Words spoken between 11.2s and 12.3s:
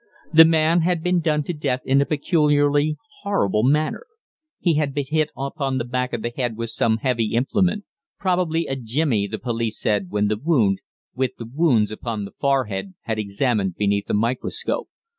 the wounds upon